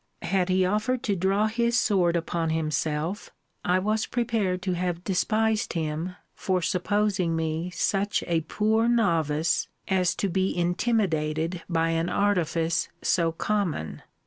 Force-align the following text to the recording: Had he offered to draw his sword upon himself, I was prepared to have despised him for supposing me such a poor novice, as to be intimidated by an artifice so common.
Had 0.23 0.49
he 0.49 0.65
offered 0.65 1.03
to 1.03 1.15
draw 1.15 1.45
his 1.45 1.77
sword 1.77 2.15
upon 2.15 2.49
himself, 2.49 3.29
I 3.63 3.77
was 3.77 4.07
prepared 4.07 4.63
to 4.63 4.73
have 4.73 5.03
despised 5.03 5.73
him 5.73 6.15
for 6.33 6.59
supposing 6.59 7.35
me 7.35 7.69
such 7.69 8.23
a 8.25 8.41
poor 8.41 8.87
novice, 8.87 9.67
as 9.87 10.15
to 10.15 10.27
be 10.27 10.57
intimidated 10.57 11.61
by 11.69 11.89
an 11.89 12.09
artifice 12.09 12.89
so 13.03 13.31
common. 13.31 14.01